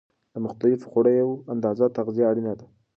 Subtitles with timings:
[0.33, 2.65] له مختلفو خوړو یوه اندازه تغذیه اړینه ده.